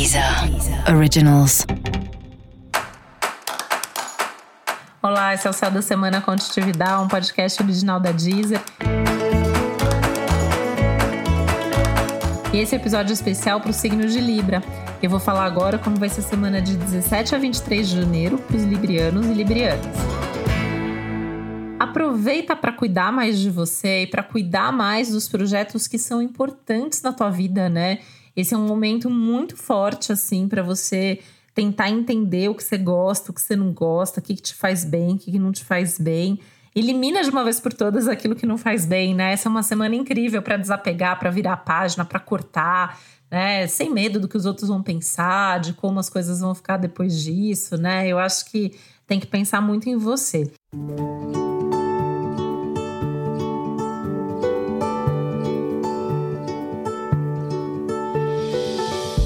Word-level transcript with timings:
Deezer 0.00 0.24
Originals. 0.96 1.66
Olá, 5.02 5.34
esse 5.34 5.46
é 5.46 5.50
o 5.50 5.52
Céu 5.52 5.70
da 5.70 5.82
Semana 5.82 6.22
Contitividade, 6.22 7.02
um 7.02 7.06
podcast 7.06 7.62
original 7.62 8.00
da 8.00 8.10
Deezer. 8.10 8.62
E 12.50 12.56
esse 12.56 12.74
é 12.74 12.78
episódio 12.78 13.12
especial 13.12 13.60
para 13.60 13.72
o 13.72 13.74
signo 13.74 14.08
de 14.08 14.22
Libra. 14.22 14.62
Eu 15.02 15.10
vou 15.10 15.20
falar 15.20 15.44
agora 15.44 15.78
como 15.78 15.96
vai 15.96 16.08
ser 16.08 16.20
a 16.20 16.24
semana 16.24 16.62
de 16.62 16.78
17 16.78 17.34
a 17.34 17.38
23 17.38 17.86
de 17.86 17.96
janeiro 17.96 18.38
para 18.38 18.56
os 18.56 18.62
librianos 18.62 19.26
e 19.26 19.34
librianas. 19.34 19.84
Aproveita 21.78 22.56
para 22.56 22.72
cuidar 22.72 23.12
mais 23.12 23.38
de 23.38 23.50
você 23.50 24.04
e 24.04 24.06
para 24.06 24.22
cuidar 24.22 24.72
mais 24.72 25.10
dos 25.10 25.28
projetos 25.28 25.86
que 25.86 25.98
são 25.98 26.22
importantes 26.22 27.02
na 27.02 27.12
tua 27.12 27.28
vida, 27.28 27.68
né? 27.68 27.98
Esse 28.36 28.54
é 28.54 28.56
um 28.56 28.66
momento 28.66 29.10
muito 29.10 29.56
forte 29.56 30.12
assim 30.12 30.48
para 30.48 30.62
você 30.62 31.20
tentar 31.54 31.90
entender 31.90 32.48
o 32.48 32.54
que 32.54 32.62
você 32.62 32.78
gosta, 32.78 33.30
o 33.30 33.34
que 33.34 33.42
você 33.42 33.56
não 33.56 33.72
gosta, 33.72 34.20
o 34.20 34.22
que, 34.22 34.34
que 34.36 34.42
te 34.42 34.54
faz 34.54 34.84
bem, 34.84 35.14
o 35.14 35.18
que, 35.18 35.32
que 35.32 35.38
não 35.38 35.52
te 35.52 35.64
faz 35.64 35.98
bem. 35.98 36.38
Elimina 36.74 37.22
de 37.22 37.30
uma 37.30 37.42
vez 37.42 37.58
por 37.58 37.72
todas 37.72 38.06
aquilo 38.06 38.36
que 38.36 38.46
não 38.46 38.56
faz 38.56 38.86
bem, 38.86 39.14
né? 39.14 39.32
Essa 39.32 39.48
é 39.48 39.50
uma 39.50 39.62
semana 39.62 39.94
incrível 39.94 40.40
para 40.40 40.56
desapegar, 40.56 41.18
para 41.18 41.30
virar 41.30 41.54
a 41.54 41.56
página, 41.56 42.04
para 42.04 42.20
cortar, 42.20 43.00
né? 43.30 43.66
Sem 43.66 43.92
medo 43.92 44.20
do 44.20 44.28
que 44.28 44.36
os 44.36 44.46
outros 44.46 44.68
vão 44.68 44.82
pensar, 44.82 45.58
de 45.58 45.72
como 45.72 45.98
as 45.98 46.08
coisas 46.08 46.40
vão 46.40 46.54
ficar 46.54 46.76
depois 46.76 47.20
disso, 47.20 47.76
né? 47.76 48.06
Eu 48.06 48.18
acho 48.18 48.48
que 48.50 48.72
tem 49.06 49.18
que 49.18 49.26
pensar 49.26 49.60
muito 49.60 49.88
em 49.88 49.96
você. 49.96 50.50
Música 50.72 51.19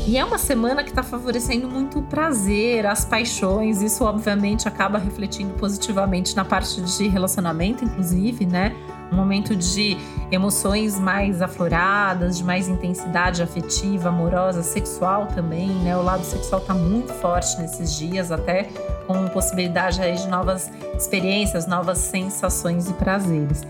E 0.06 0.18
é 0.18 0.24
uma 0.24 0.36
semana 0.36 0.84
que 0.84 0.90
está 0.90 1.02
favorecendo 1.02 1.66
muito 1.66 2.00
o 2.00 2.02
prazer, 2.02 2.84
as 2.84 3.06
paixões. 3.06 3.80
Isso, 3.80 4.04
obviamente, 4.04 4.68
acaba 4.68 4.98
refletindo 4.98 5.54
positivamente 5.54 6.36
na 6.36 6.44
parte 6.44 6.78
de 6.82 7.08
relacionamento, 7.08 7.82
inclusive, 7.82 8.44
né? 8.44 8.76
Um 9.10 9.16
momento 9.16 9.56
de 9.56 9.96
emoções 10.30 11.00
mais 11.00 11.40
afloradas, 11.40 12.36
de 12.36 12.44
mais 12.44 12.68
intensidade 12.68 13.42
afetiva, 13.42 14.10
amorosa, 14.10 14.62
sexual 14.62 15.28
também, 15.28 15.68
né? 15.68 15.96
O 15.96 16.02
lado 16.02 16.24
sexual 16.24 16.60
está 16.60 16.74
muito 16.74 17.12
forte 17.14 17.58
nesses 17.58 17.96
dias, 17.96 18.30
até 18.30 18.64
com 19.06 19.26
possibilidade 19.28 20.02
aí 20.02 20.16
de 20.16 20.28
novas 20.28 20.70
experiências, 20.98 21.66
novas 21.66 21.96
sensações 21.96 22.90
e 22.90 22.92
prazeres. 22.92 23.62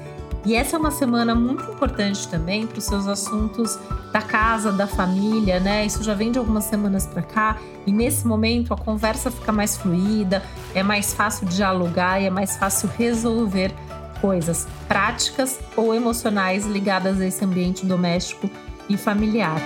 E 0.45 0.55
essa 0.55 0.77
é 0.77 0.79
uma 0.79 0.91
semana 0.91 1.35
muito 1.35 1.63
importante 1.71 2.29
também 2.29 2.67
para 2.67 2.77
os 2.77 2.85
seus 2.85 3.07
assuntos 3.07 3.79
da 4.13 4.21
casa, 4.21 4.71
da 4.71 4.87
família, 4.87 5.59
né? 5.59 5.87
Isso 5.87 6.03
já 6.03 6.13
vem 6.13 6.31
de 6.31 6.39
algumas 6.39 6.65
semanas 6.65 7.07
para 7.07 7.23
cá 7.23 7.59
e 7.87 7.93
nesse 7.93 8.27
momento 8.27 8.75
a 8.75 8.77
conversa 8.77 9.31
fica 9.31 9.51
mais 9.51 9.79
fluida, 9.79 10.43
é 10.75 10.83
mais 10.83 11.15
fácil 11.15 11.47
dialogar 11.47 12.21
e 12.21 12.27
é 12.27 12.31
mais 12.31 12.59
fácil 12.59 12.91
resolver 12.95 13.73
coisas 14.21 14.69
práticas 14.87 15.59
ou 15.75 15.95
emocionais 15.95 16.67
ligadas 16.67 17.23
a 17.23 17.27
esse 17.27 17.43
ambiente 17.43 17.87
doméstico 17.87 18.51
e 18.87 18.99
familiar. 18.99 19.57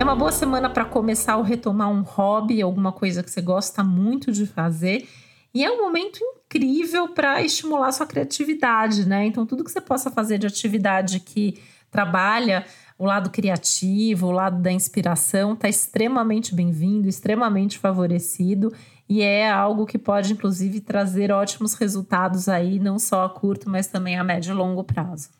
É 0.00 0.02
uma 0.02 0.16
boa 0.16 0.32
semana 0.32 0.68
para 0.68 0.84
começar 0.84 1.36
ou 1.36 1.44
retomar 1.44 1.88
um 1.88 2.02
hobby, 2.02 2.60
alguma 2.60 2.90
coisa 2.90 3.22
que 3.22 3.30
você 3.30 3.40
gosta 3.40 3.84
muito 3.84 4.32
de 4.32 4.44
fazer 4.44 5.06
e 5.52 5.64
é 5.64 5.70
um 5.70 5.82
momento 5.82 6.20
incrível 6.22 7.08
para 7.08 7.42
estimular 7.42 7.90
sua 7.92 8.06
criatividade, 8.06 9.06
né? 9.06 9.26
Então, 9.26 9.44
tudo 9.44 9.64
que 9.64 9.70
você 9.70 9.80
possa 9.80 10.10
fazer 10.10 10.38
de 10.38 10.46
atividade 10.46 11.20
que 11.20 11.60
trabalha 11.90 12.64
o 12.96 13.04
lado 13.04 13.30
criativo, 13.30 14.26
o 14.26 14.30
lado 14.30 14.60
da 14.60 14.70
inspiração, 14.70 15.54
está 15.54 15.68
extremamente 15.68 16.54
bem-vindo, 16.54 17.08
extremamente 17.08 17.78
favorecido 17.78 18.72
e 19.08 19.22
é 19.22 19.50
algo 19.50 19.86
que 19.86 19.98
pode, 19.98 20.32
inclusive, 20.32 20.80
trazer 20.80 21.32
ótimos 21.32 21.74
resultados 21.74 22.48
aí, 22.48 22.78
não 22.78 22.96
só 22.96 23.24
a 23.24 23.28
curto, 23.28 23.68
mas 23.68 23.88
também 23.88 24.16
a 24.16 24.22
médio 24.22 24.52
e 24.52 24.54
longo 24.54 24.84
prazo. 24.84 25.30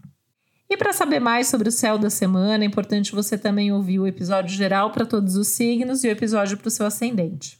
E 0.69 0.77
para 0.77 0.93
saber 0.93 1.21
mais 1.21 1.47
sobre 1.47 1.69
o 1.69 1.73
céu 1.73 1.97
da 1.97 2.11
semana, 2.11 2.65
é 2.65 2.67
importante 2.67 3.13
você 3.13 3.39
também 3.39 3.71
ouvir 3.71 4.01
o 4.01 4.09
episódio 4.09 4.57
geral 4.57 4.91
para 4.91 5.07
todos 5.07 5.37
os 5.37 5.47
signos 5.47 6.03
e 6.03 6.09
o 6.09 6.11
episódio 6.11 6.57
para 6.57 6.67
o 6.67 6.71
seu 6.71 6.85
ascendente. 6.85 7.60